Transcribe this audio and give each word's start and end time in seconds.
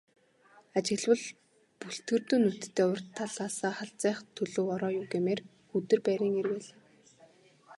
Ажиглавал 0.77 1.23
бүлтгэрдүү 1.79 2.37
нүдтэй 2.41 2.85
урд 2.93 3.07
талаасаа 3.17 3.71
халзайх 3.77 4.19
төлөв 4.35 4.65
ороо 4.75 4.91
юу 4.99 5.05
гэмээр, 5.13 5.39
хүдэр 5.71 5.99
байрын 6.05 6.35
эр 6.41 6.47
байлаа. 6.51 6.77